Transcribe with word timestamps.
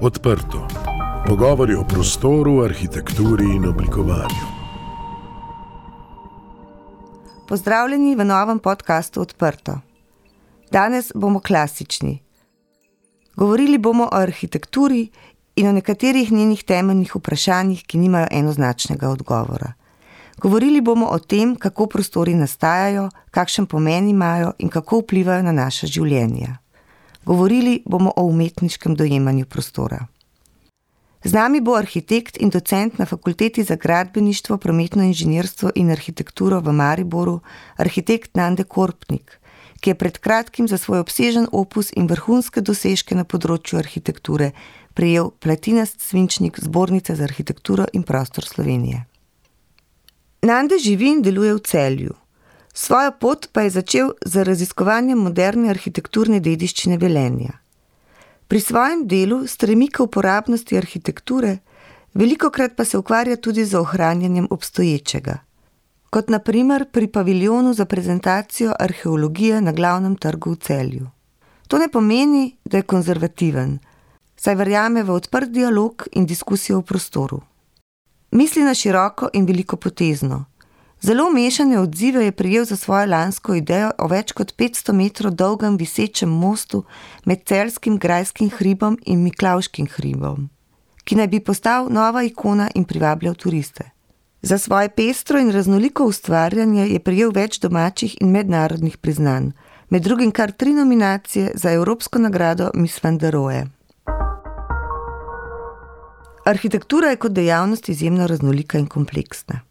Odprto. 0.00 0.68
Pogovori 1.26 1.74
o 1.74 1.84
prostoru, 1.84 2.60
arhitekturi 2.62 3.44
in 3.44 3.64
oblikovanju. 3.66 4.46
Pozdravljeni 7.48 8.16
v 8.16 8.24
novem 8.24 8.58
podkastu 8.58 9.20
Odprto. 9.20 9.80
Danes 10.70 11.10
bomo 11.14 11.40
klasični. 11.40 12.22
Govorili 13.36 13.78
bomo 13.78 14.04
o 14.04 14.16
arhitekturi 14.16 15.10
in 15.56 15.68
o 15.68 15.72
nekaterih 15.72 16.32
njenih 16.32 16.64
temeljnih 16.64 17.16
vprašanjih, 17.16 17.82
ki 17.86 17.98
nimajo 17.98 18.26
enoznačnega 18.30 19.08
odgovora. 19.08 19.72
Govorili 20.36 20.80
bomo 20.80 21.06
o 21.06 21.18
tem, 21.18 21.56
kako 21.56 21.86
prostori 21.86 22.34
nastajajo, 22.34 23.08
kakšen 23.30 23.66
pomen 23.66 24.08
imajo 24.08 24.52
in 24.58 24.68
kako 24.68 24.98
vplivajo 24.98 25.42
na 25.42 25.52
naše 25.52 25.86
življenje. 25.86 26.67
Govorili 27.28 27.82
bomo 27.84 28.12
o 28.16 28.22
umetniškem 28.22 28.94
dojemanju 28.94 29.44
prostora. 29.46 30.06
Z 31.24 31.32
nami 31.32 31.60
bo 31.60 31.74
arhitekt 31.76 32.36
in 32.40 32.48
docent 32.48 32.98
na 32.98 33.06
Fakulteti 33.06 33.62
za 33.62 33.76
gradbeništvo, 33.76 34.56
prometno 34.56 35.02
inženirstvo 35.02 35.70
in 35.74 35.90
arhitekturo 35.90 36.60
v 36.60 36.72
Mariboru, 36.72 37.40
arhitekt 37.76 38.36
Nande 38.36 38.64
Korpnik, 38.64 39.40
ki 39.80 39.90
je 39.90 39.94
pred 39.94 40.18
kratkim 40.18 40.68
za 40.68 40.78
svoj 40.78 41.04
obsežen 41.04 41.46
opus 41.52 41.92
in 41.96 42.08
vrhunske 42.08 42.64
dosežke 42.64 43.14
na 43.14 43.24
področju 43.24 43.76
arhitekture 43.78 44.52
prejel 44.94 45.28
platinast 45.30 46.00
svinčnik 46.00 46.56
Zbornice 46.64 47.14
za 47.14 47.28
arhitekturo 47.28 47.90
in 47.92 48.08
prostor 48.08 48.48
Slovenije. 48.48 49.04
Nande 50.48 50.80
živi 50.80 51.12
in 51.12 51.22
deluje 51.22 51.54
v 51.54 51.60
celju. 51.60 52.16
Svojo 52.78 53.12
pot 53.18 53.48
pa 53.52 53.66
je 53.66 53.70
začel 53.70 54.12
z 54.22 54.44
raziskovanjem 54.46 55.18
moderne 55.18 55.66
arhitekturne 55.72 56.38
dediščine 56.38 56.94
Velenja. 57.02 57.56
Pri 58.46 58.60
svojem 58.62 59.00
delu 59.10 59.38
stremi 59.50 59.88
k 59.90 60.04
uporabnosti 60.04 60.76
arhitekture, 60.78 61.56
veliko 62.14 62.52
krat 62.54 62.76
pa 62.78 62.84
se 62.86 62.98
ukvarja 62.98 63.36
tudi 63.36 63.64
z 63.64 63.74
ohranjanjem 63.74 64.46
obstoječega. 64.50 65.34
Kot 66.10 66.30
naprimer 66.30 66.84
pri 66.92 67.08
paviljonu 67.08 67.72
za 67.74 67.84
prezentacijo 67.84 68.74
arheologije 68.78 69.60
na 69.60 69.72
glavnem 69.72 70.14
trgu 70.16 70.52
v 70.54 70.56
celju. 70.56 71.08
To 71.68 71.78
ne 71.78 71.88
pomeni, 71.88 72.56
da 72.64 72.76
je 72.76 72.86
konzervativen, 72.86 73.78
saj 74.36 74.54
verjame 74.54 75.02
v 75.02 75.18
odprt 75.18 75.50
dialog 75.50 76.06
in 76.12 76.26
diskusijo 76.26 76.78
v 76.78 76.86
prostoru. 76.92 77.40
Misli 78.30 78.62
na 78.62 78.74
široko 78.74 79.32
in 79.32 79.50
veliko 79.50 79.76
potezno. 79.76 80.44
Zelo 81.00 81.30
mešane 81.30 81.80
odzive 81.80 82.24
je 82.24 82.32
prijel 82.32 82.64
za 82.64 82.76
svojo 82.76 83.06
lansko 83.06 83.54
idejo 83.54 83.90
o 83.98 84.06
več 84.10 84.32
kot 84.32 84.54
500 84.58 84.92
metrov 84.92 85.34
dolgem 85.34 85.76
visečem 85.78 86.28
mostu 86.28 86.82
med 87.24 87.44
Celskim 87.46 87.98
grajskim 87.98 88.50
hribom 88.50 88.98
in 89.06 89.22
Miklavškim 89.22 89.86
hribom, 89.94 90.48
ki 91.04 91.14
naj 91.14 91.26
bi 91.26 91.40
postal 91.40 91.86
nova 91.90 92.24
ikona 92.26 92.66
in 92.74 92.84
privabljal 92.84 93.34
turiste. 93.34 93.90
Za 94.42 94.58
svoje 94.58 94.88
pestro 94.88 95.38
in 95.38 95.50
raznoliko 95.50 96.04
ustvarjanje 96.04 96.88
je 96.88 96.98
prijel 96.98 97.30
več 97.30 97.60
domačih 97.60 98.18
in 98.20 98.34
mednarodnih 98.34 98.98
priznanj, 98.98 99.52
med 99.90 100.02
drugim 100.02 100.30
kar 100.30 100.52
tri 100.52 100.74
nominacije 100.74 101.52
za 101.54 101.70
Evropsko 101.70 102.18
nagrado 102.18 102.70
Miss 102.74 103.02
Van 103.02 103.18
der 103.18 103.32
Rohe. 103.32 103.66
Arhitektura 106.44 107.14
je 107.14 107.16
kot 107.16 107.32
dejavnost 107.32 107.88
izjemno 107.88 108.26
raznolika 108.26 108.78
in 108.78 108.86
kompleksna 108.86 109.67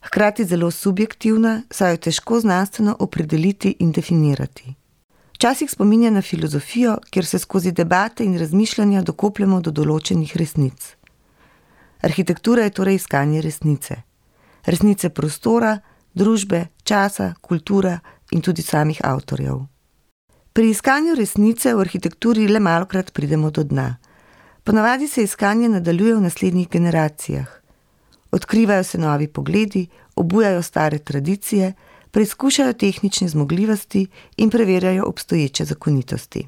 hkrati 0.00 0.44
zelo 0.44 0.70
subjektivna, 0.70 1.62
saj 1.70 1.92
jo 1.92 1.96
težko 1.96 2.40
znanstveno 2.40 2.96
opredeliti 2.98 3.76
in 3.78 3.92
definirati. 3.92 4.74
Včasih 5.34 5.70
spominja 5.70 6.10
na 6.10 6.22
filozofijo, 6.22 6.98
kjer 7.10 7.26
se 7.26 7.38
skozi 7.38 7.72
debate 7.72 8.24
in 8.24 8.38
razmišljanja 8.38 9.02
dokopljamo 9.02 9.60
do 9.60 9.70
določenih 9.70 10.36
resnic. 10.36 10.96
Arhitektura 12.02 12.62
je 12.62 12.70
torej 12.70 12.94
iskanje 12.94 13.40
resnice. 13.40 13.96
Resnice 14.66 15.08
prostora, 15.08 15.78
družbe, 16.14 16.66
časa, 16.84 17.34
kulture 17.40 17.98
in 18.32 18.42
tudi 18.42 18.62
samih 18.62 19.00
avtorjev. 19.04 19.62
Pri 20.52 20.70
iskanju 20.70 21.14
resnice 21.14 21.74
v 21.74 21.80
arhitekturi 21.80 22.48
le 22.48 22.60
malokrat 22.60 23.12
pridemo 23.12 23.50
do 23.50 23.64
dna. 23.64 23.96
Ponavadi 24.64 25.08
se 25.08 25.22
iskanje 25.22 25.68
nadaljuje 25.68 26.14
v 26.14 26.20
naslednjih 26.20 26.68
generacijah. 26.68 27.59
Odkrivajo 28.30 28.84
se 28.84 28.98
novi 28.98 29.28
pogledi, 29.28 29.86
obujajo 30.16 30.62
stare 30.62 30.98
tradicije, 30.98 31.72
preizkušajo 32.10 32.72
tehnične 32.72 33.28
zmogljivosti 33.28 34.06
in 34.36 34.50
preverjajo 34.50 35.04
obstoječe 35.06 35.64
zakonitosti. 35.64 36.46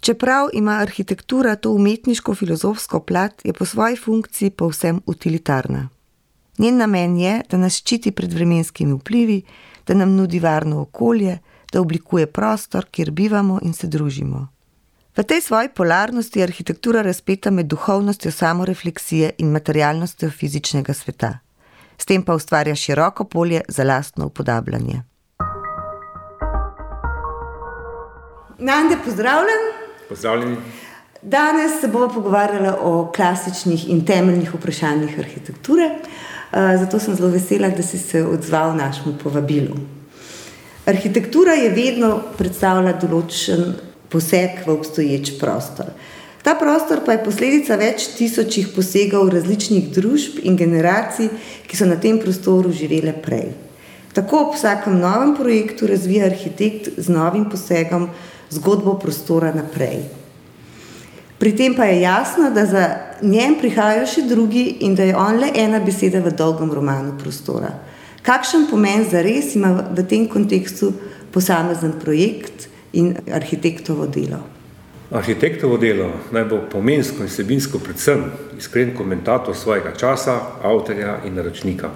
Čeprav 0.00 0.48
ima 0.52 0.72
arhitektura 0.72 1.56
to 1.56 1.70
umetniško-filozofsko 1.70 3.00
plat, 3.00 3.44
je 3.44 3.52
po 3.52 3.64
svoji 3.64 3.96
funkciji 3.96 4.50
povsem 4.50 5.00
utilitarna. 5.06 5.88
Njen 6.58 6.76
namen 6.76 7.16
je, 7.16 7.42
da 7.50 7.56
nas 7.56 7.76
ščiti 7.76 8.10
pred 8.10 8.32
vremenskimi 8.32 8.92
vplivi, 8.92 9.42
da 9.86 9.94
nam 9.94 10.16
nudi 10.16 10.40
varno 10.40 10.80
okolje, 10.80 11.38
da 11.72 11.80
oblikuje 11.80 12.26
prostor, 12.26 12.86
kjer 12.90 13.10
bivamo 13.10 13.58
in 13.62 13.72
se 13.72 13.86
družimo. 13.86 14.48
V 15.20 15.24
tej 15.24 15.40
svoji 15.40 15.68
polarnosti 15.68 16.38
je 16.38 16.44
arhitektura 16.48 17.02
razpeta 17.02 17.50
med 17.50 17.66
duhovnostjo 17.66 18.30
samorefleksije 18.32 19.30
in 19.38 19.50
materialnostjo 19.52 20.30
fizičnega 20.30 20.94
sveta. 20.96 21.38
S 21.98 22.06
tem 22.08 22.22
pa 22.22 22.34
ustvarja 22.34 22.74
široko 22.74 23.24
polje 23.24 23.60
za 23.68 23.84
lastno 23.84 24.26
upodabljanje. 24.26 25.02
Nande, 28.58 28.96
pozdravljen. 29.04 29.66
Pozdravljeni. 30.08 30.56
Danes 31.22 31.80
se 31.80 31.88
bomo 31.88 32.08
pogovarjali 32.14 32.72
o 32.80 33.12
klasičnih 33.16 33.90
in 33.90 34.00
temeljnih 34.06 34.54
vprašanjih 34.54 35.18
arhitekture, 35.18 35.84
eh, 35.84 36.76
zato 36.80 36.98
sem 36.98 37.14
zelo 37.14 37.28
vesela, 37.28 37.68
da 37.68 37.82
si 37.82 37.98
se 37.98 38.24
odzval 38.24 38.76
našemu 38.76 39.18
povabilu. 39.22 39.76
Arhitektura 40.86 41.52
je 41.52 41.70
vedno 41.70 42.22
predstavljala 42.38 42.92
določen 42.92 43.89
poseg 44.10 44.62
v 44.66 44.74
obstoječ 44.74 45.36
prostor. 45.40 45.92
Ta 46.42 46.54
prostor 46.56 47.02
pa 47.04 47.12
je 47.12 47.24
posledica 47.24 47.76
več 47.76 48.06
tisočih 48.16 48.70
posegov 48.74 49.28
različnih 49.32 49.90
družb 49.92 50.40
in 50.42 50.56
generacij, 50.56 51.28
ki 51.68 51.76
so 51.76 51.88
na 51.88 51.98
tem 52.00 52.16
prostoru 52.18 52.72
živele 52.72 53.12
prej. 53.12 53.50
Tako 54.16 54.46
ob 54.46 54.54
vsakem 54.56 54.96
novem 54.98 55.36
projektu 55.36 55.86
razvija 55.86 56.26
arhitekt 56.26 56.88
z 56.96 57.12
novim 57.12 57.44
posegom 57.50 58.08
zgodbo 58.50 58.96
prostora 58.98 59.52
naprej. 59.54 60.00
Pri 61.40 61.52
tem 61.56 61.76
pa 61.76 61.84
je 61.84 62.00
jasno, 62.00 62.50
da 62.50 62.66
za 62.66 62.84
njem 63.22 63.54
prihajajo 63.60 64.08
še 64.08 64.24
drugi 64.28 64.64
in 64.84 64.96
da 64.96 65.06
je 65.08 65.16
on 65.16 65.38
le 65.40 65.52
ena 65.54 65.78
beseda 65.80 66.20
v 66.24 66.32
dolgem 66.36 66.72
romanu 66.72 67.14
prostora. 67.20 67.70
Kakšen 68.22 68.66
pomen 68.68 69.06
za 69.08 69.22
res 69.24 69.54
ima 69.56 69.70
v 69.92 70.04
tem 70.08 70.26
kontekstu 70.28 70.92
posamezen 71.32 71.94
projekt? 72.00 72.69
In 72.92 73.16
arhitektovo 73.32 74.06
delo. 74.06 74.40
Arhitektovo 75.10 75.76
delo 75.76 76.10
naj 76.30 76.44
bo 76.44 76.60
pomensko 76.70 77.22
in 77.22 77.28
sebinsko 77.28 77.78
predvsem 77.78 78.24
iskren 78.58 78.94
komentator 78.96 79.56
svojega 79.56 79.92
časa, 79.98 80.40
avtorja 80.62 81.18
in 81.26 81.34
naročnika. 81.34 81.90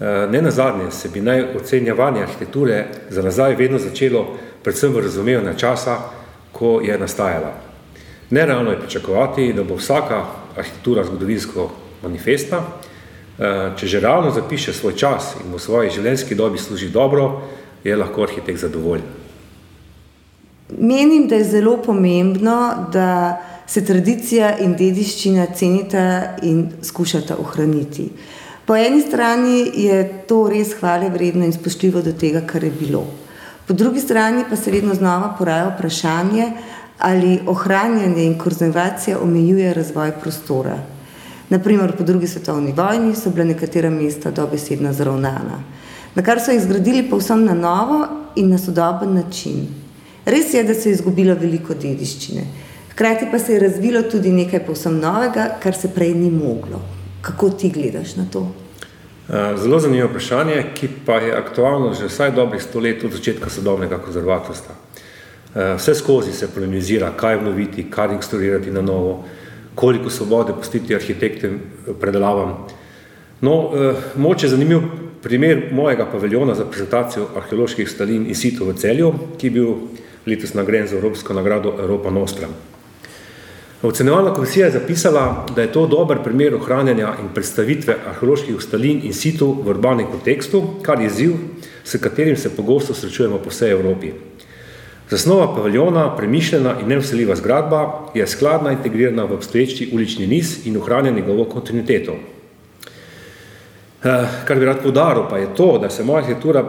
Eh, 0.00 0.26
ne 0.30 0.42
na 0.42 0.50
zadnje 0.50 0.90
se 0.90 1.08
bi 1.08 1.20
naj 1.20 1.44
ocenjevanje 1.56 2.22
arhitekture 2.22 2.84
za 3.10 3.22
nazaj 3.22 3.54
vedno 3.54 3.78
začelo 3.78 4.36
predvsem 4.62 4.92
v 4.92 5.00
razumevanju 5.00 5.54
časa, 5.58 5.96
ko 6.52 6.80
je 6.84 6.98
nastajala. 6.98 7.52
Nerealno 8.30 8.70
je 8.70 8.80
pričakovati, 8.80 9.52
da 9.52 9.64
bo 9.64 9.76
vsaka 9.76 10.24
arhitektura 10.56 11.04
zgodovinsko 11.04 11.70
manifesta, 12.02 12.62
eh, 13.38 13.72
če 13.76 13.86
že 13.86 14.00
realno 14.00 14.30
zapiše 14.30 14.72
svoj 14.72 14.96
čas 14.96 15.36
in 15.44 15.54
v 15.54 15.58
svoji 15.58 15.90
življenjski 15.90 16.34
dobi 16.34 16.58
služi 16.58 16.88
dobro, 16.88 17.42
je 17.84 17.96
lahko 17.96 18.22
arhitekt 18.22 18.60
zadovoljen. 18.60 19.25
Menim, 20.68 21.28
da 21.28 21.34
je 21.34 21.44
zelo 21.44 21.76
pomembno, 21.82 22.88
da 22.92 23.40
se 23.66 23.84
tradicija 23.84 24.56
in 24.58 24.74
dediščina 24.78 25.46
cenita 25.54 26.36
in 26.42 26.66
skušata 26.82 27.36
ohraniti. 27.38 28.08
Po 28.66 28.74
eni 28.76 29.00
strani 29.02 29.60
je 29.78 30.00
to 30.26 30.48
res 30.50 30.74
hvale 30.80 31.10
vredno 31.10 31.44
in 31.46 31.52
spoštljivo 31.54 32.02
do 32.02 32.12
tega, 32.12 32.42
kar 32.46 32.64
je 32.64 32.70
bilo. 32.70 33.04
Po 33.66 33.74
drugi 33.74 34.00
strani 34.00 34.44
pa 34.50 34.56
se 34.56 34.70
vedno 34.70 34.94
znova 34.94 35.34
poraja 35.38 35.70
vprašanje, 35.70 36.50
ali 36.98 37.40
ohranjanje 37.46 38.24
in 38.24 38.38
konzervacija 38.38 39.20
omejuje 39.22 39.74
razvoj 39.74 40.12
prostora. 40.22 40.78
Naprimer, 41.48 41.96
po 41.96 42.04
drugi 42.04 42.26
svetovni 42.26 42.72
vojni 42.72 43.14
so 43.14 43.30
bile 43.30 43.44
nekatera 43.44 43.90
mesta 43.90 44.30
dobesedno 44.30 44.92
zravnana, 44.92 45.62
na 46.14 46.22
kar 46.22 46.40
so 46.42 46.50
jih 46.50 46.62
zgradili 46.62 47.06
povsem 47.10 47.44
na 47.44 47.54
novo 47.54 48.06
in 48.34 48.50
na 48.50 48.58
sodoben 48.58 49.14
način. 49.14 49.85
Res 50.26 50.54
je, 50.54 50.62
da 50.64 50.74
se 50.74 50.88
je 50.90 50.98
izgubilo 50.98 51.36
veliko 51.38 51.74
dediščine. 51.74 52.44
Hkrati 52.90 53.28
pa 53.30 53.38
se 53.38 53.52
je 53.52 53.60
razvilo 53.60 54.02
tudi 54.10 54.32
nekaj 54.32 54.64
povsem 54.66 54.98
novega, 54.98 55.52
kar 55.62 55.74
se 55.74 55.92
prej 55.94 56.14
ni 56.14 56.30
moglo. 56.30 56.80
Kako 57.22 57.50
ti 57.50 57.70
gledaš 57.70 58.16
na 58.16 58.24
to? 58.32 58.46
Eh, 59.28 59.54
zelo 59.62 59.78
zanimivo 59.78 60.08
vprašanje, 60.08 60.64
ki 60.74 60.88
pa 61.06 61.20
je 61.22 61.32
aktualno 61.34 61.94
že 61.94 62.10
vsaj 62.10 62.34
dobrih 62.34 62.62
sto 62.62 62.80
let 62.80 63.04
od 63.04 63.12
začetka 63.12 63.50
sodobnega 63.50 63.98
konzervatorstva. 63.98 64.74
Vse 65.56 65.94
skozi 65.94 66.32
se 66.32 66.50
polemizira, 66.52 67.14
kaj 67.16 67.36
obnoviti, 67.36 67.86
kaj 67.90 68.14
instruirati 68.14 68.70
na 68.70 68.82
novo, 68.82 69.24
koliko 69.74 70.10
svobode 70.10 70.52
pustiti 70.52 70.94
arhitektem 70.94 71.60
predelavam. 72.00 72.66
No, 73.40 73.70
moče 74.16 74.48
zanimiv 74.48 74.82
primer 75.22 75.68
mojega 75.72 76.06
paviljona 76.12 76.54
za 76.54 76.64
prezentacijo 76.64 77.28
arheoloških 77.36 77.88
stalin 77.90 78.26
in 78.28 78.34
situ 78.34 78.68
v 78.68 78.74
celju, 78.76 79.14
ki 79.38 79.46
je 79.46 79.50
bil 79.50 79.72
letos 80.26 80.54
nagrajen 80.54 80.86
za 80.86 80.96
Evropsko 80.96 81.34
nagrado 81.34 81.74
Evropa 81.78 82.10
Nostra. 82.10 82.48
Ocenevalna 83.82 84.34
komisija 84.34 84.66
je 84.66 84.72
zapisala, 84.72 85.46
da 85.56 85.62
je 85.62 85.72
to 85.72 85.86
dober 85.86 86.18
primer 86.24 86.54
ohranjanja 86.54 87.14
in 87.22 87.28
predstavitve 87.34 87.96
arheoloških 88.08 88.56
stalin 88.60 89.00
in 89.04 89.12
situ 89.14 89.52
v 89.62 89.68
urbanem 89.70 90.06
kontekstu, 90.10 90.62
kar 90.82 91.00
je 91.00 91.10
ziv, 91.10 91.34
s 91.84 92.00
katerim 92.00 92.36
se 92.36 92.56
pogosto 92.56 92.94
srečujemo 92.94 93.38
po 93.38 93.50
vsej 93.50 93.70
Evropi. 93.70 94.12
Zasnova 95.10 95.54
paviljona, 95.54 96.16
premišljena 96.16 96.80
in 96.80 96.88
nevseljiva 96.88 97.36
zgradba, 97.36 98.10
je 98.14 98.26
skladna 98.26 98.72
integrirana 98.72 99.24
v 99.24 99.34
obstoječi 99.34 99.90
ulični 99.92 100.26
niz 100.26 100.66
in 100.66 100.76
ohranja 100.76 101.10
njegovo 101.10 101.44
kontinuiteto. 101.44 102.16
Eh, 104.04 104.26
kar 104.44 104.58
bi 104.58 104.64
rad 104.64 104.82
podaril, 104.82 105.28
pa 105.30 105.38
je 105.38 105.54
to, 105.54 105.78
da 105.78 105.90
se 105.90 106.04
moja 106.04 106.18
arhitektura 106.18 106.64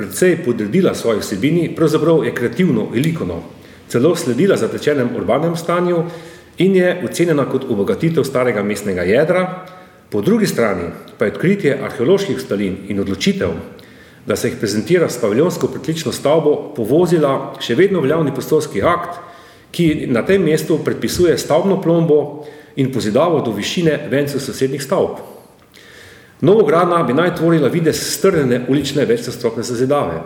predvsej 0.00 0.38
podredila 0.44 0.94
svoji 0.94 1.20
vsebini, 1.20 1.74
pravzaprav 1.76 2.24
je 2.24 2.34
kreativno, 2.34 2.86
velikovno, 2.92 3.42
celo 3.88 4.14
sledila 4.16 4.56
zatečenem 4.56 5.10
urbanem 5.16 5.56
stanju 5.56 6.04
in 6.58 6.76
je 6.76 6.94
ocenjena 7.04 7.44
kot 7.44 7.66
obogatitev 7.68 8.24
starega 8.24 8.62
mestnega 8.62 9.02
jedra, 9.04 9.66
po 10.10 10.22
drugi 10.24 10.46
strani 10.46 10.88
pa 11.18 11.24
je 11.24 11.32
odkritje 11.32 11.76
arheoloških 11.84 12.40
stalin 12.40 12.76
in 12.88 13.00
odločitev, 13.00 13.52
da 14.26 14.36
se 14.36 14.48
jih 14.48 14.56
prezentira 14.60 15.08
s 15.08 15.20
paviljonsko 15.20 15.68
pritlično 15.68 16.12
stavbo, 16.12 16.72
povozila 16.76 17.54
še 17.60 17.76
vedno 17.76 18.00
veljavni 18.00 18.32
prostorski 18.32 18.82
akt, 18.82 19.20
ki 19.70 20.06
na 20.08 20.24
tem 20.26 20.42
mestu 20.42 20.78
predpisuje 20.84 21.36
stavbno 21.38 21.80
plombo 21.82 22.46
in 22.76 22.92
pozidavo 22.92 23.42
do 23.44 23.52
višine 23.52 24.06
vencev 24.10 24.40
sosednjih 24.40 24.82
stavb. 24.82 25.20
Novogradna 26.40 27.02
bi 27.02 27.14
naj 27.14 27.34
tvorila 27.36 27.68
videz 27.68 28.00
strnjene 28.16 28.64
ulične 28.68 29.04
večstropne 29.04 29.62
zazidave. 29.62 30.22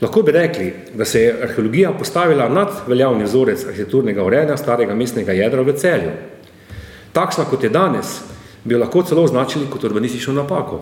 Lahko 0.00 0.22
bi 0.22 0.32
rekli, 0.32 0.72
da 0.94 1.04
se 1.04 1.22
je 1.22 1.42
arheologija 1.42 1.92
postavila 1.98 2.48
nad 2.48 2.68
veljavni 2.86 3.24
vzorec 3.24 3.64
arhitekturnega 3.64 4.24
urejanja 4.24 4.56
starega 4.56 4.94
mestnega 4.94 5.32
jedra 5.32 5.62
v 5.62 5.74
celju. 5.78 6.10
Takšna 7.12 7.44
kot 7.44 7.64
je 7.64 7.70
danes, 7.70 8.20
bi 8.64 8.74
jo 8.74 8.80
lahko 8.80 9.02
celo 9.02 9.22
označili 9.22 9.66
kot 9.70 9.84
urbanistično 9.84 10.34
napako. 10.34 10.80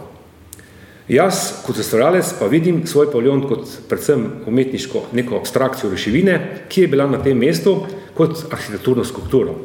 Jaz, 1.08 1.64
kot 1.66 1.78
ustvarjalec, 1.78 2.34
pa 2.38 2.46
vidim 2.46 2.86
svoj 2.86 3.10
paviljon 3.12 3.42
kot 3.48 3.66
predvsem 3.88 4.26
umetniško 4.46 5.02
neko 5.12 5.36
abstrakcijo 5.36 5.90
rešivine, 5.90 6.64
ki 6.68 6.84
je 6.84 6.88
bila 6.88 7.06
na 7.06 7.18
tem 7.22 7.38
mestu 7.38 7.80
kot 8.14 8.44
arhitekturno 8.52 9.04
skulpturo. 9.04 9.56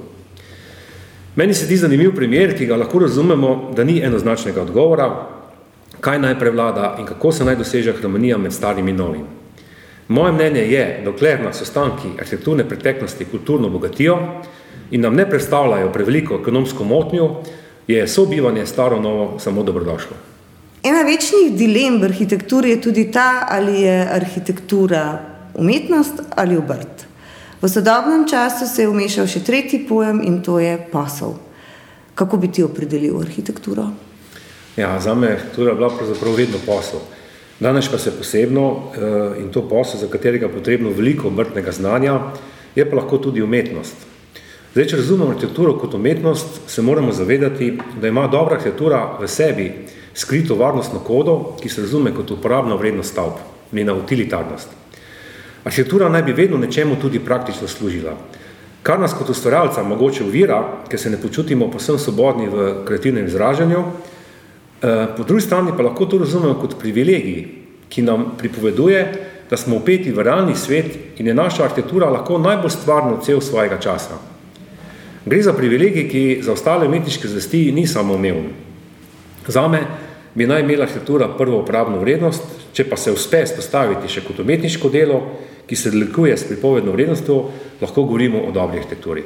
Meni 1.35 1.53
se 1.53 1.67
ti 1.67 1.77
zanimiv 1.77 2.15
primer, 2.15 2.53
ki 2.57 2.65
ga 2.65 2.75
lahko 2.75 2.99
razumemo, 2.99 3.71
da 3.75 3.83
ni 3.83 3.99
enoznačnega 4.03 4.61
odgovora, 4.61 5.07
kaj 5.99 6.19
naj 6.19 6.39
prevlada 6.39 6.95
in 6.99 7.05
kako 7.05 7.31
se 7.31 7.45
naj 7.45 7.55
doseže 7.55 7.93
harmonija 7.93 8.37
med 8.37 8.53
starim 8.53 8.87
in 8.87 8.95
novim. 8.95 9.25
Moje 10.07 10.31
mnenje 10.31 10.61
je, 10.61 11.01
dokler 11.05 11.41
nas 11.43 11.61
ostanki 11.61 12.13
arhitekturne 12.19 12.67
preteklosti 12.69 13.25
kulturno 13.25 13.69
bogatijo 13.69 14.17
in 14.91 15.01
nam 15.01 15.15
ne 15.15 15.29
predstavljajo 15.29 15.91
preveliko 15.91 16.39
ekonomsko 16.41 16.83
motnjo, 16.83 17.29
je 17.87 18.07
sobivanje 18.07 18.65
staro-novo 18.65 19.39
samo 19.39 19.63
dobrodošlo. 19.63 20.17
Ena 20.83 21.01
večnih 21.01 21.57
dilem 21.57 21.99
v 22.01 22.05
arhitekturi 22.05 22.69
je 22.69 22.81
tudi 22.81 23.11
ta, 23.11 23.47
ali 23.49 23.81
je 23.81 24.07
arhitektura 24.11 25.19
umetnost 25.53 26.21
ali 26.35 26.57
obrt. 26.57 27.05
V 27.61 27.69
sodobnem 27.69 28.27
času 28.27 28.67
se 28.67 28.83
je 28.83 28.89
umešal 28.89 29.27
še 29.27 29.43
tretji 29.43 29.85
pojem 29.87 30.19
in 30.23 30.41
to 30.43 30.59
je 30.59 30.77
posel. 30.91 31.37
Kako 32.15 32.37
bi 32.37 32.47
ti 32.51 32.63
opredelil 32.63 33.15
arhitekturo? 33.19 33.89
Ja, 34.75 34.99
za 34.99 35.13
me 35.15 35.27
je 35.27 35.39
bila 35.55 35.89
pravzaprav 35.89 36.35
vedno 36.35 36.59
posel. 36.65 36.99
Danes 37.59 37.87
pa 37.87 37.97
se 37.97 38.11
posebno 38.11 38.91
eh, 38.95 39.39
in 39.41 39.51
to 39.51 39.63
posel, 39.69 39.99
za 39.99 40.07
katerega 40.11 40.45
je 40.45 40.53
potrebno 40.53 40.91
veliko 40.91 41.27
obrtnega 41.27 41.71
znanja, 41.71 42.19
je 42.75 42.83
pa 42.89 42.95
lahko 42.95 43.17
tudi 43.17 43.41
umetnost. 43.41 43.95
Zdaj, 44.75 44.87
če 44.91 44.97
razumemo 44.99 45.31
arhitekturo 45.31 45.77
kot 45.79 45.93
umetnost, 45.95 46.59
se 46.67 46.81
moramo 46.83 47.13
zavedati, 47.15 47.77
da 48.01 48.11
ima 48.11 48.27
dobra 48.27 48.57
arhitektura 48.59 49.15
v 49.21 49.27
sebi 49.31 49.69
skrito 50.13 50.55
varnostno 50.59 50.99
kodo, 50.99 51.55
ki 51.61 51.71
se 51.71 51.85
razume 51.87 52.11
kot 52.11 52.31
uporabna 52.35 52.75
vrednost 52.75 53.15
stavb, 53.15 53.39
njena 53.71 53.95
utilitarnost. 53.95 54.67
Arhitektura 55.65 56.09
naj 56.09 56.23
bi 56.23 56.33
vedno 56.33 56.57
nečemu 56.57 56.95
tudi 57.01 57.19
praktično 57.19 57.67
služila. 57.67 58.13
Kar 58.85 58.99
nas 58.99 59.13
kot 59.17 59.29
ustvarjalca 59.29 59.83
mogoče 59.83 60.23
uvira, 60.23 60.59
ker 60.89 60.99
se 60.99 61.09
ne 61.09 61.17
počutimo 61.17 61.71
posebno 61.71 61.99
svobodni 61.99 62.45
v 62.49 62.67
kreativnem 62.85 63.25
izražanju, 63.25 63.79
eh, 63.79 65.07
po 65.17 65.23
drugi 65.23 65.41
strani 65.41 65.71
pa 65.77 65.83
lahko 65.83 66.05
to 66.05 66.17
razumemo 66.17 66.53
kot 66.61 66.77
privilegij, 66.79 67.47
ki 67.89 68.01
nam 68.01 68.35
pripoveduje, 68.37 69.13
da 69.49 69.57
smo 69.57 69.75
upeti 69.75 70.11
v 70.11 70.21
realni 70.23 70.55
svet 70.55 70.85
in 71.17 71.27
je 71.27 71.33
naša 71.33 71.63
arhitektura 71.63 72.09
lahko 72.09 72.37
najbolj 72.37 72.69
stvarno 72.69 73.19
cel 73.25 73.41
svojega 73.41 73.79
časa. 73.79 74.17
Gre 75.25 75.41
za 75.41 75.53
privilegij, 75.53 76.09
ki 76.09 76.39
za 76.41 76.51
ostale 76.51 76.87
umetniške 76.87 77.27
zvesti 77.27 77.71
ni 77.71 77.87
samo 77.87 78.13
umevn. 78.13 78.49
Zame 79.47 79.81
bi 80.35 80.47
naj 80.47 80.61
imela 80.61 80.83
arhitektura 80.83 81.27
prvo 81.37 81.59
uporabno 81.61 81.99
vrednost, 81.99 82.43
če 82.73 82.83
pa 82.83 82.97
se 82.97 83.11
uspe 83.11 83.45
spostaviti 83.47 84.07
še 84.07 84.21
kot 84.21 84.39
umetniško 84.39 84.89
delo, 84.89 85.21
ki 85.67 85.75
se 85.75 85.89
odlikuje 85.89 86.37
s 86.37 86.43
pripovedno 86.43 86.91
vrednostjo, 86.91 87.43
lahko 87.81 88.03
govorimo 88.03 88.41
o 88.47 88.51
dobri 88.51 88.79
arhitekturi. 88.79 89.23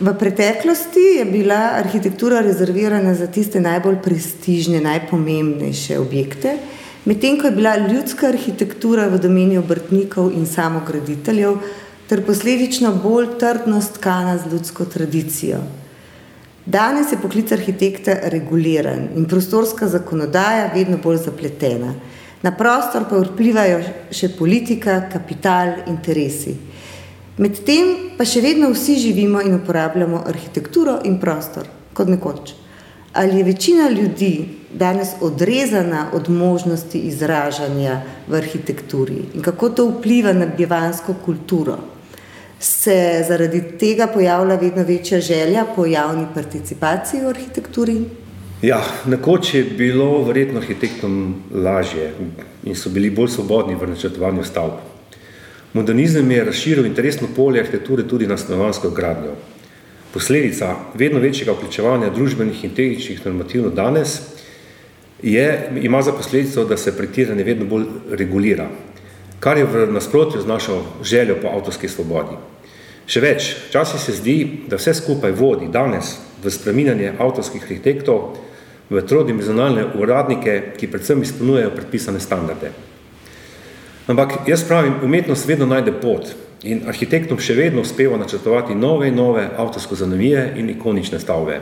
V 0.00 0.14
preteklosti 0.18 1.00
je 1.18 1.24
bila 1.24 1.72
arhitektura 1.74 2.40
rezervirana 2.40 3.14
za 3.14 3.26
tiste 3.26 3.60
najbolj 3.60 3.96
prestižne, 4.04 4.80
najpomembnejše 4.80 5.98
objekte, 5.98 6.56
medtem 7.04 7.40
ko 7.40 7.46
je 7.46 7.56
bila 7.56 7.76
ljudska 7.76 8.28
arhitektura 8.28 9.08
v 9.08 9.18
domeni 9.18 9.58
obrtnikov 9.58 10.30
in 10.32 10.46
samograditeljev, 10.46 11.58
ter 12.08 12.22
posledično 12.24 12.94
bolj 13.02 13.34
trdno 13.40 13.80
stkana 13.82 14.38
z 14.38 14.52
ljudsko 14.52 14.84
tradicijo. 14.84 15.58
Danes 16.66 17.12
je 17.12 17.18
poklic 17.22 17.52
arhitekta 17.52 18.14
reguliran 18.32 19.08
in 19.16 19.24
prostorska 19.24 19.88
zakonodaja 19.88 20.70
vedno 20.74 20.98
bolj 21.02 21.16
zapletena. 21.24 21.94
Na 22.42 22.52
prostor 22.54 23.08
pa 23.10 23.18
vplivajo 23.18 23.80
še 24.14 24.30
politika, 24.38 25.00
kapital, 25.10 25.82
interesi. 25.90 26.54
Medtem 27.38 28.14
pa 28.18 28.26
še 28.26 28.42
vedno 28.42 28.70
vsi 28.70 28.94
živimo 28.98 29.42
in 29.42 29.56
uporabljamo 29.58 30.22
arhitekturo 30.26 31.00
in 31.06 31.18
prostor 31.22 31.66
kot 31.94 32.10
nekoč. 32.10 32.54
Ali 33.18 33.38
je 33.38 33.44
večina 33.44 33.88
ljudi 33.90 34.48
danes 34.70 35.16
odrezana 35.20 36.10
od 36.12 36.28
možnosti 36.30 36.98
izražanja 36.98 38.00
v 38.28 38.34
arhitekturi 38.34 39.22
in 39.34 39.42
kako 39.42 39.70
to 39.70 39.86
vpliva 39.88 40.32
na 40.32 40.46
bivansko 40.46 41.16
kulturo? 41.24 41.78
Se 42.60 43.24
zaradi 43.28 43.62
tega 43.78 44.06
pojavlja 44.06 44.54
vedno 44.56 44.82
večja 44.82 45.20
želja 45.20 45.66
po 45.76 45.86
javni 45.86 46.26
participaciji 46.34 47.20
v 47.20 47.28
arhitekturi? 47.28 47.98
Ja, 48.62 48.80
nekoč 49.06 49.54
je 49.54 49.64
bilo 49.64 50.24
verjetno 50.26 50.58
arhitektom 50.58 51.34
lažje 51.54 52.10
in 52.64 52.74
so 52.74 52.90
bili 52.90 53.10
bolj 53.10 53.28
svobodni 53.36 53.76
v 53.78 53.86
načrtovanju 53.86 54.42
stavb. 54.44 54.80
Modernizem 55.72 56.30
je 56.30 56.44
razširil 56.44 56.86
interesno 56.86 57.28
polje 57.36 57.60
arhitekture 57.60 58.02
tudi 58.08 58.26
na 58.26 58.36
stanovansko 58.36 58.90
gradnjo. 58.90 59.36
Posledica 60.12 60.74
vedno 60.94 61.20
večjega 61.20 61.52
vključevanja 61.52 62.10
družbenih 62.10 62.64
in 62.64 62.74
tehničnih 62.74 63.26
normativno 63.26 63.70
danes 63.70 64.18
je, 65.22 65.70
ima 65.82 66.02
za 66.02 66.12
posledico, 66.12 66.64
da 66.64 66.76
se 66.76 66.96
pretiranje 66.96 67.44
vedno 67.44 67.64
bolj 67.64 67.84
regulira, 68.10 68.66
kar 69.40 69.58
je 69.58 69.64
v 69.64 69.86
nasprotju 69.92 70.40
z 70.42 70.46
našo 70.46 70.82
željo 71.04 71.36
po 71.42 71.48
avtorski 71.54 71.88
svobodi. 71.88 72.34
Še 73.06 73.20
več, 73.20 73.54
včasih 73.68 74.00
se 74.00 74.12
zdi, 74.18 74.36
da 74.68 74.76
vse 74.76 74.94
skupaj 74.94 75.32
vodi 75.32 75.70
danes 75.72 76.16
v 76.42 76.50
spreminjanje 76.50 77.14
avtorskih 77.18 77.62
arhitektov, 77.62 78.34
v 78.90 79.02
trodimenzionalne 79.04 79.84
uradnike, 79.94 80.74
ki 80.76 80.88
predvsem 80.88 81.22
izpolnjujejo 81.22 81.70
predpisane 81.76 82.20
standarde. 82.20 82.70
Ampak 84.08 84.48
jaz 84.48 84.64
pravim, 84.64 84.94
umetnost 85.04 85.46
vedno 85.46 85.66
najde 85.66 85.92
pot 85.92 86.32
in 86.64 86.86
arhitektom 86.88 87.38
še 87.38 87.54
vedno 87.54 87.84
uspeva 87.84 88.16
načrtovati 88.18 88.74
nove 88.74 89.08
in 89.08 89.18
nove 89.20 89.44
avtorsko 89.56 89.94
zanovije 89.94 90.54
in 90.56 90.70
ikonične 90.70 91.20
stavbe. 91.20 91.60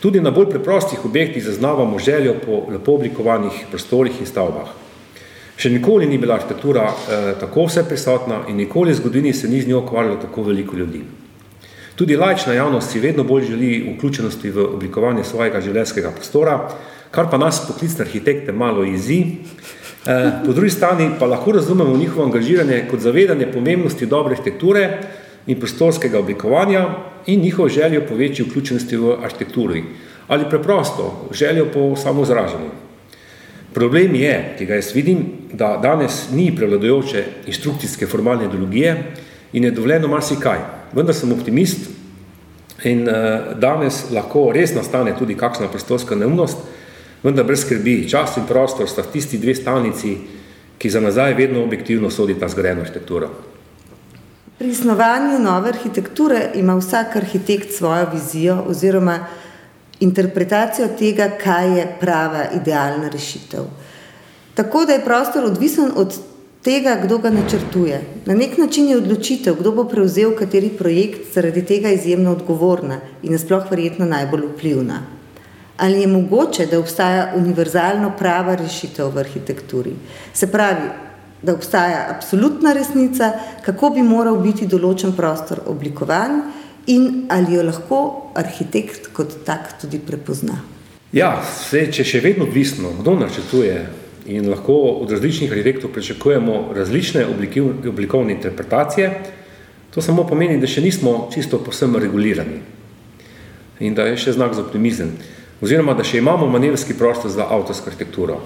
Tudi 0.00 0.20
na 0.20 0.30
bolj 0.30 0.50
preprostih 0.50 1.04
objektih 1.04 1.44
zaznavamo 1.44 1.98
željo 1.98 2.34
po 2.44 2.66
lepo 2.72 2.92
oblikovanih 2.92 3.64
prostorih 3.70 4.20
in 4.20 4.28
stavbah. 4.28 4.70
Še 5.60 5.72
nikoli 5.72 6.06
ni 6.08 6.18
bila 6.18 6.38
arhitektura 6.38 6.86
eh, 6.88 7.32
tako 7.40 7.66
vse 7.68 7.84
prisotna 7.88 8.44
in 8.48 8.56
nikoli 8.56 8.92
v 8.92 9.00
zgodini 9.00 9.32
se 9.32 9.48
ni 9.48 9.60
z 9.60 9.68
njo 9.68 9.82
ukvarjalo 9.82 10.16
tako 10.22 10.42
veliko 10.42 10.76
ljudi. 10.76 11.02
Tudi 12.00 12.16
lajčna 12.16 12.54
javnost 12.56 12.94
si 12.94 13.00
vedno 13.00 13.24
bolj 13.28 13.50
želi 13.52 13.72
vključenosti 13.96 14.50
v 14.50 14.64
oblikovanje 14.74 15.24
svojega 15.28 15.60
življenjskega 15.60 16.14
prostora, 16.16 16.54
kar 17.12 17.28
pa 17.28 17.36
nas 17.36 17.60
poklicne 17.66 18.06
arhitekte 18.06 18.54
malo 18.56 18.86
izi, 18.88 19.18
Eh, 20.06 20.30
po 20.46 20.52
drugi 20.52 20.70
strani 20.70 21.10
pa 21.18 21.26
lahko 21.26 21.52
razumemo 21.52 21.96
njihovo 21.96 22.24
angažiranje 22.24 22.84
kot 22.90 23.00
zavedanje 23.00 23.52
pomembnosti 23.52 24.06
dobre 24.06 24.34
arhitekture 24.34 24.98
in 25.46 25.58
prostorskega 25.60 26.18
oblikovanja 26.18 26.86
in 27.26 27.40
njihovo 27.40 27.68
željo 27.68 28.00
po 28.08 28.14
večji 28.14 28.44
vključenosti 28.44 28.96
v 28.96 29.12
arhitekturi 29.22 29.82
ali 30.28 30.48
preprosto 30.50 31.28
željo 31.32 31.66
po 31.74 31.96
samozraženju. 31.96 32.70
Problem 33.74 34.14
je, 34.14 34.54
ki 34.58 34.66
ga 34.66 34.74
jaz 34.74 34.94
vidim, 34.94 35.18
da 35.52 35.80
danes 35.82 36.30
ni 36.32 36.56
prevladojoče 36.56 37.24
instrukcijske 37.46 38.06
formalne 38.06 38.44
ideologije 38.44 39.12
in 39.52 39.64
je 39.64 39.70
dovoljeno 39.70 40.08
marsikaj. 40.08 40.79
Vendar 40.92 41.14
sem 41.14 41.32
optimist 41.32 41.88
in 42.84 43.04
uh, 43.06 43.52
danes 43.60 44.06
lahko 44.10 44.48
res 44.52 44.72
nastane 44.74 45.12
tudi 45.18 45.36
kakšna 45.36 45.68
prostorska 45.68 46.16
neumnost, 46.16 46.58
vendar 47.22 47.44
brez 47.44 47.64
skrbi, 47.66 48.08
čas 48.08 48.38
in 48.40 48.48
prostor 48.48 48.88
sta 48.88 49.04
tisti 49.04 49.38
dve 49.38 49.54
stalnici, 49.54 50.16
ki 50.80 50.90
za 50.90 51.00
nazaj 51.00 51.34
vedno 51.36 51.62
objektivno 51.62 52.10
sodita 52.10 52.48
zgrajeno 52.48 52.80
arhitekturo. 52.80 53.28
Pri 54.58 54.74
snovanju 54.74 55.38
nove 55.38 55.68
arhitekture 55.68 56.50
ima 56.54 56.74
vsak 56.76 57.16
arhitekt 57.16 57.74
svojo 57.76 58.06
vizijo 58.12 58.56
oziroma 58.68 59.18
interpretacijo 60.00 60.88
tega, 60.98 61.30
kaj 61.42 61.78
je 61.78 61.86
prava 62.00 62.44
idealna 62.56 63.08
rešitev. 63.08 63.68
Tako 64.54 64.84
da 64.84 64.92
je 64.92 65.04
prostor 65.04 65.44
odvisen 65.44 65.92
od 65.96 66.18
tega, 66.62 66.96
kdo 67.04 67.18
ga 67.18 67.30
načrtuje. 67.30 68.00
Na 68.26 68.34
nek 68.34 68.58
način 68.58 68.88
je 68.88 68.96
odločitev, 68.96 69.56
kdo 69.60 69.72
bo 69.72 69.84
prevzel 69.84 70.34
kateri 70.38 70.68
projekt, 70.68 71.34
zaradi 71.34 71.64
tega 71.64 71.90
izjemno 71.90 72.32
odgovorna 72.32 73.00
in 73.22 73.32
nasploh 73.32 73.70
verjetno 73.70 74.06
najbolj 74.06 74.46
vplivna. 74.54 75.02
Ali 75.76 76.00
je 76.00 76.06
mogoče, 76.06 76.66
da 76.66 76.78
obstaja 76.78 77.32
univerzalno 77.36 78.12
prava 78.18 78.54
rešitev 78.54 79.14
v 79.14 79.18
arhitekturi? 79.18 79.94
Se 80.34 80.46
pravi, 80.52 80.90
da 81.42 81.54
obstaja 81.54 82.06
absolutna 82.16 82.72
resnica, 82.72 83.32
kako 83.64 83.90
bi 83.90 84.02
moral 84.02 84.36
biti 84.42 84.66
določen 84.68 85.16
prostor 85.16 85.62
oblikovan 85.66 86.42
in 86.86 87.24
ali 87.32 87.54
jo 87.54 87.64
lahko 87.64 88.00
arhitekt 88.36 89.08
kot 89.16 89.38
tak 89.46 89.78
tudi 89.80 89.98
prepozna. 89.98 90.58
Ja, 91.16 91.38
vse, 91.40 91.86
če 91.92 92.04
še 92.04 92.20
vedno 92.20 92.44
odvisno, 92.44 92.92
kdo 93.00 93.16
načrtuje 93.18 93.78
in 94.26 94.50
lahko 94.50 94.74
od 95.02 95.10
različnih 95.10 95.52
arhitektov 95.52 95.90
pričakujemo 95.92 96.72
različne 96.74 97.26
oblikovne 97.88 98.32
interpretacije, 98.32 99.10
to 99.94 100.02
samo 100.02 100.26
pomeni, 100.26 100.60
da 100.60 100.66
še 100.66 100.80
nismo 100.80 101.30
čisto 101.34 101.58
posebno 101.58 101.98
regulirani 101.98 102.60
in 103.80 103.94
da 103.94 104.04
je 104.06 104.16
še 104.16 104.32
znak 104.36 104.54
za 104.54 104.62
optimizem 104.62 105.14
oziroma 105.60 105.94
da 105.94 106.04
še 106.04 106.18
imamo 106.18 106.46
manevrski 106.48 106.94
prostor 106.96 107.30
za 107.30 107.46
avtorsko 107.50 107.90
arhitekturo. 107.90 108.38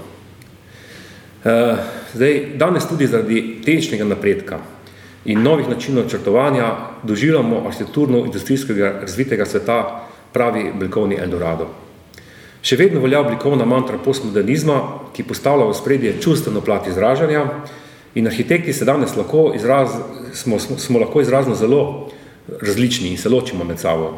Uh, 1.44 1.76
zdaj, 2.14 2.56
danes 2.58 2.88
tudi 2.88 3.06
zaradi 3.06 3.60
tehničnega 3.64 4.06
napredka 4.08 4.58
in 5.24 5.42
novih 5.42 5.68
načinov 5.68 6.08
črtovanja 6.10 6.70
doživljamo 7.02 7.62
arhitekturno-industrijskega 7.68 9.00
razvitega 9.04 9.46
sveta 9.46 9.78
pravi 10.32 10.70
oblikovni 10.74 11.20
Eldorado. 11.20 11.83
Še 12.64 12.78
vedno 12.80 13.02
velja 13.02 13.20
oblikovna 13.20 13.66
mantra 13.68 13.98
postmodernizma, 14.00 14.78
ki 15.12 15.26
postavlja 15.28 15.66
v 15.68 15.76
spredje 15.76 16.12
čustveno 16.24 16.62
plat 16.64 16.86
izražanja 16.88 17.42
in 18.16 18.26
arhitekti 18.30 18.72
se 18.72 18.86
danes 18.88 19.16
lahko 19.18 19.50
izraz, 19.56 19.98
smo, 20.32 20.56
smo, 20.58 20.78
smo 20.80 21.02
lahko 21.02 21.20
izrazno 21.20 21.54
zelo 21.60 22.08
različni 22.62 23.10
in 23.12 23.18
se 23.20 23.28
ločimo 23.28 23.66
med 23.68 23.82
sabo. 23.82 24.14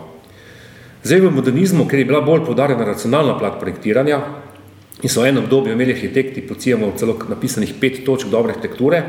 Zdaj 1.02 1.24
v 1.24 1.30
modernizmu, 1.34 1.88
ker 1.90 1.98
je 1.98 2.06
bila 2.06 2.20
bolj 2.22 2.44
podarjena 2.46 2.86
racionalna 2.86 3.34
plat 3.38 3.58
projektiranja 3.58 4.20
in 5.02 5.10
so 5.10 5.24
v 5.24 5.32
enem 5.32 5.42
obdobju 5.42 5.74
imeli 5.74 5.96
arhitekti, 5.96 6.44
pocijamo 6.46 6.92
celo 6.98 7.16
napisanih 7.28 7.72
pet 7.80 8.04
točk 8.06 8.30
dobre 8.30 8.54
arhitekture, 8.54 9.02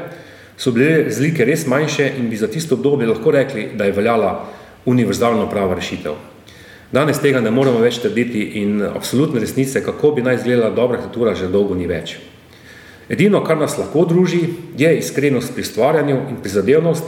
so 0.58 0.74
bile 0.74 1.03
razlike 1.12 1.46
res 1.46 1.67
manjše 1.70 2.10
in 2.17 2.29
bi 2.29 2.41
za 2.41 2.50
tisto 2.50 2.74
obdobje 2.74 3.12
lahko 3.13 3.32
rekli, 3.38 3.70
da 3.77 3.86
je 3.86 3.94
veljala 3.94 4.34
univerzalno 4.86 5.46
prava 5.50 5.77
rešitev. 5.77 6.17
Danes 6.91 7.20
tega 7.20 7.41
ne 7.44 7.51
moremo 7.51 7.82
več 7.84 8.00
trditi 8.00 8.44
in 8.62 8.79
absolutne 8.82 9.41
resnice, 9.44 9.84
kako 9.84 10.13
bi 10.15 10.24
naj 10.24 10.39
izgledala 10.39 10.72
dobra 10.75 10.98
arhitektura, 10.98 11.36
že 11.36 11.51
dolgo 11.51 11.75
ni 11.75 11.88
več. 11.88 12.15
Edino, 13.10 13.41
kar 13.44 13.60
nas 13.60 13.77
lahko 13.79 14.06
druži, 14.08 14.41
je 14.77 14.94
iskrenost 15.00 15.53
pri 15.56 15.63
stvarjanju 15.63 16.22
in 16.29 16.39
prizadevnost, 16.44 17.03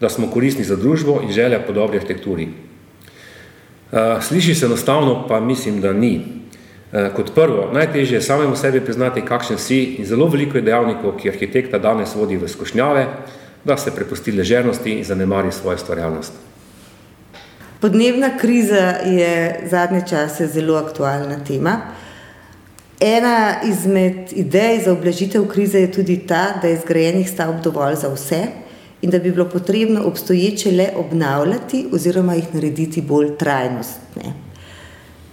da 0.00 0.08
smo 0.08 0.30
koristni 0.30 0.64
za 0.64 0.76
družbo 0.76 1.20
in 1.22 1.32
želja 1.32 1.60
po 1.62 1.72
dobri 1.72 1.98
arhitekturi. 1.98 2.48
Eh, 3.92 4.18
sliši 4.22 4.54
se 4.54 4.66
enostavno, 4.66 5.26
pa 5.28 5.40
mislim, 5.40 5.80
da 5.80 5.92
ni. 5.92 6.20
Eh, 6.92 7.10
kot 7.16 7.34
prvo, 7.34 7.70
najtežje 7.72 8.16
je 8.16 8.22
samemu 8.22 8.56
sebi 8.56 8.80
priznati, 8.80 9.22
kakšen 9.22 9.58
si 9.58 9.82
in 9.98 10.06
zelo 10.06 10.26
veliko 10.26 10.58
je 10.58 10.62
dejavnikov, 10.62 11.18
ki 11.18 11.30
arhitekta 11.30 11.78
danes 11.78 12.14
vodi 12.14 12.36
v 12.36 12.48
skušnjave, 12.48 13.06
da 13.64 13.76
se 13.76 13.94
prepusti 13.94 14.32
ležernosti 14.32 14.98
in 14.98 15.04
zanemari 15.04 15.52
svojo 15.52 15.78
stvarjalnost. 15.78 16.49
Podnebna 17.80 18.36
kriza 18.38 19.00
je 19.04 19.60
zadnje 19.70 20.02
čase 20.08 20.46
zelo 20.46 20.74
aktualna 20.76 21.44
tema. 21.44 21.80
Ena 23.00 23.54
izmed 23.64 24.32
idej 24.32 24.82
za 24.84 24.92
oblažitev 24.92 25.46
krize 25.48 25.80
je 25.80 25.92
tudi 25.92 26.18
ta, 26.26 26.58
da 26.62 26.68
je 26.68 26.80
zgrajenih 26.84 27.30
stavb 27.30 27.62
dovolj 27.64 27.94
za 27.94 28.08
vse, 28.12 28.42
in 29.02 29.10
da 29.10 29.18
bi 29.18 29.32
bilo 29.32 29.48
potrebno 29.48 30.02
obstoječe 30.04 30.70
le 30.70 30.88
obnavljati 30.96 31.86
oziroma 31.92 32.34
jih 32.34 32.54
narediti 32.54 33.02
bolj 33.02 33.36
trajnostne. 33.38 34.32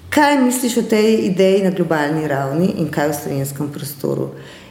Kaj 0.10 0.40
misliš 0.42 0.78
o 0.78 0.82
tej 0.82 1.18
ideji 1.28 1.64
na 1.64 1.70
globalni 1.70 2.28
ravni 2.28 2.72
in 2.78 2.88
kaj 2.92 3.10
v 3.10 3.14
slovenskem 3.14 3.68
prostoru? 3.74 4.30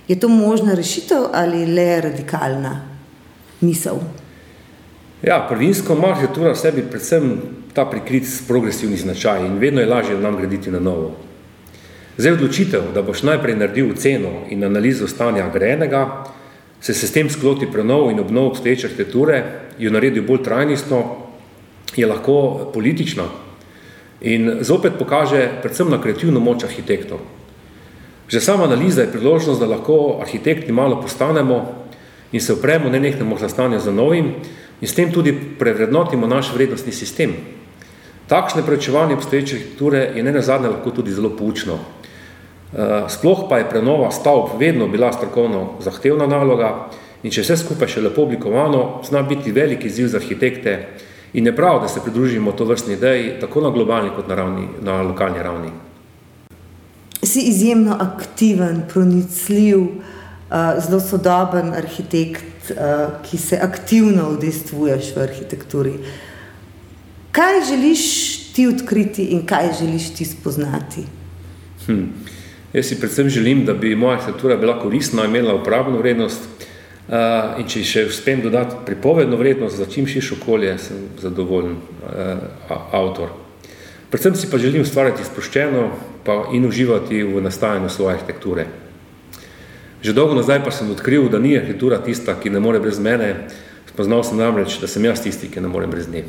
Je 0.08 0.20
to 0.20 0.28
možna 0.28 0.74
rešitev 0.74 1.28
ali 1.32 1.66
le 1.66 2.00
radikalna 2.00 2.80
misel? 3.60 4.00
Ja, 5.22 5.46
prvinsko 5.48 5.92
ima 5.92 6.08
arhitektura 6.08 6.52
v 6.52 6.56
sebi 6.56 6.82
predvsem 6.82 7.40
ta 7.76 7.84
prikrit 7.84 8.24
progresivni 8.48 8.96
značaj 8.96 9.44
in 9.46 9.58
vedno 9.60 9.80
je 9.80 9.86
lažje 9.86 10.16
nam 10.18 10.36
graditi 10.36 10.70
na 10.70 10.80
novo. 10.80 11.12
Zdaj 12.16 12.32
odločitev, 12.32 12.86
da 12.94 13.02
boš 13.04 13.20
najprej 13.28 13.56
naredil 13.56 13.90
ceno 14.00 14.30
in 14.48 14.64
analizo 14.64 15.08
stanja 15.08 15.50
grejenega, 15.52 16.24
se 16.80 16.94
s 16.94 17.12
tem 17.12 17.28
skloti 17.30 17.68
prenov 17.72 18.10
in 18.10 18.20
obnov 18.20 18.46
obstoječe 18.46 18.86
arhitekture, 18.86 19.42
jo 19.78 19.90
naredil 19.92 20.24
bolj 20.24 20.42
trajnostno, 20.42 21.02
je 21.96 22.06
lahko 22.06 22.70
politična 22.72 23.24
in 24.20 24.58
zopet 24.60 24.96
pokaže 24.98 25.50
predvsem 25.62 25.90
na 25.90 26.00
kreativno 26.02 26.40
moč 26.40 26.64
arhitektov. 26.64 27.20
Že 28.28 28.40
sama 28.40 28.64
analiza 28.64 29.02
je 29.02 29.12
priložnost, 29.12 29.60
da 29.60 29.66
lahko 29.66 30.18
arhitekti 30.22 30.72
malo 30.72 31.02
postanemo 31.02 31.60
in 32.32 32.40
se 32.40 32.52
opremo 32.52 32.88
nenehnemo 32.88 33.38
za 33.38 33.48
stanje 33.48 33.78
za 33.78 33.92
novim 33.92 34.32
in 34.80 34.88
s 34.88 34.94
tem 34.94 35.12
tudi 35.12 35.36
prevrednotimo 35.58 36.26
naš 36.26 36.54
vrednostni 36.54 36.92
sistem. 36.92 37.36
Takšne 38.28 38.62
preučevanje 38.66 39.14
obstoječe 39.14 39.56
arhitekture 39.56 40.10
je 40.14 40.22
ne 40.22 40.32
nazadnje 40.32 40.68
lahko 40.68 40.90
tudi 40.90 41.12
zelo 41.12 41.30
poučno. 41.38 41.78
Eh, 42.76 43.04
sploh 43.08 43.46
pa 43.48 43.58
je 43.58 43.68
prenova 43.70 44.10
stavb 44.10 44.58
vedno 44.58 44.88
bila 44.88 45.12
strokovno 45.12 45.68
zahtevna 45.80 46.26
naloga 46.26 46.88
in 47.22 47.30
če 47.30 47.44
vse 47.44 47.56
skupaj 47.56 47.88
še 47.88 48.02
lepo 48.02 48.24
oblikovano, 48.26 49.00
zna 49.06 49.22
biti 49.22 49.52
veliki 49.52 49.86
izziv 49.86 50.08
za 50.10 50.18
arhitekte 50.18 50.74
in 51.32 51.46
je 51.46 51.54
prav, 51.56 51.80
da 51.80 51.88
se 51.88 52.02
pridružimo 52.02 52.52
to 52.52 52.64
vrstni 52.64 52.94
ideji, 52.94 53.36
tako 53.40 53.60
na 53.60 53.70
globalni 53.70 54.10
kot 54.16 54.28
na, 54.28 54.34
ravni, 54.34 54.68
na 54.82 55.00
lokalni 55.02 55.42
ravni. 55.42 55.70
Si 57.22 57.46
izjemno 57.48 57.96
aktiven, 58.00 58.82
pronicljiv, 58.90 59.78
eh, 59.78 60.80
zelo 60.82 61.00
sodoben 61.00 61.74
arhitekt, 61.74 62.70
eh, 62.70 63.08
ki 63.30 63.38
se 63.38 63.58
aktivno 63.62 64.30
udejstvuješ 64.34 65.14
v 65.16 65.22
arhitekturi. 65.22 65.98
Kaj 67.36 67.64
želiš 67.68 68.02
ti 68.52 68.66
odkriti 68.66 69.24
in 69.24 69.46
kaj 69.46 69.66
želiš 69.80 70.14
ti 70.14 70.24
spoznati? 70.24 71.02
Hmm. 71.86 72.08
Jaz 72.72 72.86
si 72.86 72.96
predvsem 73.00 73.28
želim, 73.28 73.64
da 73.64 73.74
bi 73.74 73.96
moja 73.96 74.16
arhitektura 74.16 74.56
bila 74.56 74.80
koristna, 74.80 75.24
imela 75.24 75.54
uporabno 75.54 75.98
vrednost 75.98 76.40
uh, 76.40 77.60
in 77.60 77.68
če 77.68 77.82
še 77.84 78.06
uspem 78.08 78.40
dodati 78.40 78.76
pripovedno 78.86 79.36
vrednost 79.36 79.76
za 79.76 79.84
čim 79.84 80.06
širšo 80.06 80.38
okolje, 80.40 80.78
sem 80.78 81.04
zadovoljen 81.20 81.76
uh, 81.76 82.72
avtor. 82.92 83.36
Predvsem 84.10 84.34
si 84.34 84.50
pa 84.50 84.58
želim 84.58 84.82
ustvarjati 84.82 85.24
sproščeno 85.24 85.90
in 86.56 86.64
uživati 86.64 87.22
v 87.22 87.44
nastajanju 87.44 87.92
svoje 87.92 88.16
arhitekture. 88.16 88.66
Že 90.02 90.16
dolgo 90.16 90.40
nazaj 90.40 90.64
pa 90.64 90.72
sem 90.72 90.90
odkril, 90.90 91.28
da 91.28 91.38
ni 91.38 91.52
arhitektura 91.58 92.00
tista, 92.00 92.40
ki 92.40 92.50
ne 92.50 92.64
more 92.64 92.80
brez 92.80 92.96
mene, 92.98 93.34
spoznal 93.92 94.24
sem 94.24 94.40
namreč, 94.40 94.80
da 94.80 94.88
sem 94.88 95.04
jaz 95.04 95.20
tisti, 95.20 95.52
ki 95.52 95.60
ne 95.60 95.68
more 95.68 95.86
brez 95.86 96.08
nje. 96.08 96.24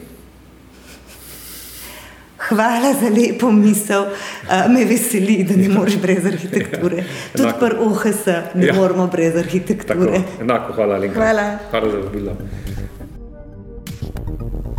Hvala 2.50 2.94
za 2.94 3.10
lepo 3.10 3.52
misel. 3.52 4.02
Uh, 4.02 4.72
me 4.72 4.86
veseli, 4.86 5.44
da 5.44 5.56
ne 5.56 5.70
moreš 5.70 5.98
brez 6.02 6.26
arhitekture. 6.26 7.04
Tudi 7.36 7.54
pri 7.60 7.76
OHS 7.80 8.26
ne 8.56 8.66
ja. 8.66 8.74
moremo 8.74 9.08
brez 9.08 9.36
arhitekture. 9.36 10.12
Tako, 10.12 10.42
enako, 10.42 10.74
hvala, 10.74 10.98
Linka. 10.98 11.20
Hvala. 11.20 11.58
Hvala 11.72 11.92
za 11.92 11.98
vabilo. 11.98 12.38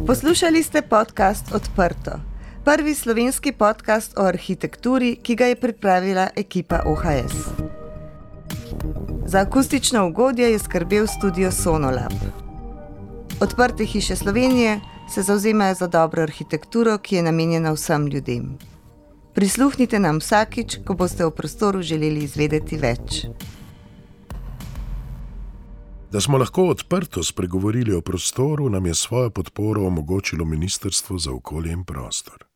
Poslušali 0.06 0.62
ste 0.62 0.82
podcast 0.82 1.54
Odprto. 1.54 2.10
Prvi 2.64 2.94
slovenski 2.94 3.52
podcast 3.52 4.18
o 4.18 4.22
arhitekturi, 4.22 5.16
ki 5.22 5.34
ga 5.34 5.46
je 5.46 5.56
pripravila 5.56 6.28
ekipa 6.37 6.82
OHS. 6.87 7.34
Za 9.26 9.38
akustično 9.38 10.06
ugodje 10.08 10.52
je 10.52 10.58
skrbel 10.58 11.06
studio 11.06 11.50
Sonolab. 11.50 12.12
Odprte 13.40 13.84
hiše 13.84 14.16
Slovenije 14.16 14.80
se 15.08 15.22
zauzemajo 15.22 15.74
za 15.74 15.86
dobro 15.86 16.22
arhitekturo, 16.22 16.98
ki 16.98 17.16
je 17.16 17.22
namenjena 17.22 17.72
vsem 17.72 18.06
ljudem. 18.06 18.58
Prisluhnite 19.34 19.98
nam 19.98 20.18
vsakič, 20.18 20.80
ko 20.84 20.94
boste 20.94 21.26
v 21.26 21.30
prostoru 21.30 21.82
želeli 21.82 22.24
izvedeti 22.26 22.76
več. 22.76 23.24
Da 26.12 26.20
smo 26.20 26.38
lahko 26.38 26.64
odprto 26.72 27.22
spregovorili 27.22 27.94
o 27.94 28.00
prostoru, 28.00 28.68
nam 28.68 28.86
je 28.86 28.94
svojo 28.94 29.30
podporo 29.30 29.86
omogočilo 29.86 30.44
Ministrstvo 30.44 31.18
za 31.18 31.32
okolje 31.32 31.72
in 31.72 31.84
prostor. 31.84 32.48